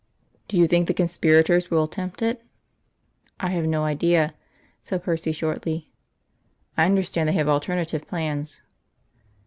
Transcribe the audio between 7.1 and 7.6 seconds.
they have